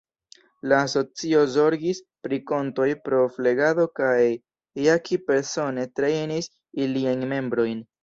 [0.69, 1.99] La asocio zorgis
[2.29, 4.17] pri kontoj pro flegado kaj
[4.89, 6.53] Jackie persone trejnis
[6.85, 7.91] iliajn membrojn.